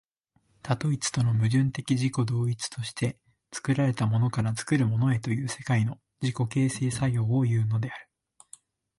[0.63, 3.19] 多と一との矛盾的自己同一として、
[3.53, 8.07] 作られたものから作るものへという世界の自己形成作用をいうのである。